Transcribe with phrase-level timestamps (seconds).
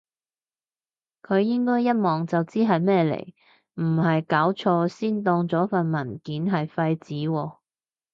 [1.21, 3.35] 佢應該一望就知係咩嚟，
[3.79, 7.57] 唔係搞錯先當咗份文件係廢紙喎？